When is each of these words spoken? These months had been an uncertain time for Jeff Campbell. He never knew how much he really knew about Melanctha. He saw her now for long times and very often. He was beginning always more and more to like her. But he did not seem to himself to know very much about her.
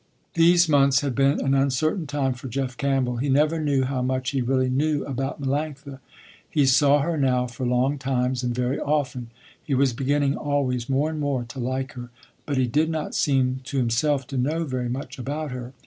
These 0.33 0.67
months 0.67 1.01
had 1.01 1.13
been 1.13 1.39
an 1.45 1.53
uncertain 1.53 2.07
time 2.07 2.33
for 2.33 2.47
Jeff 2.47 2.75
Campbell. 2.75 3.17
He 3.17 3.29
never 3.29 3.61
knew 3.61 3.83
how 3.83 4.01
much 4.01 4.31
he 4.31 4.41
really 4.41 4.67
knew 4.67 5.03
about 5.05 5.39
Melanctha. 5.39 5.99
He 6.49 6.65
saw 6.65 7.01
her 7.01 7.17
now 7.17 7.45
for 7.45 7.67
long 7.67 7.99
times 7.99 8.41
and 8.41 8.55
very 8.55 8.79
often. 8.79 9.29
He 9.63 9.75
was 9.75 9.93
beginning 9.93 10.35
always 10.35 10.89
more 10.89 11.11
and 11.11 11.19
more 11.19 11.43
to 11.43 11.59
like 11.59 11.91
her. 11.91 12.09
But 12.47 12.57
he 12.57 12.65
did 12.65 12.89
not 12.89 13.13
seem 13.13 13.59
to 13.65 13.77
himself 13.77 14.25
to 14.29 14.37
know 14.37 14.63
very 14.63 14.89
much 14.89 15.19
about 15.19 15.51
her. 15.51 15.71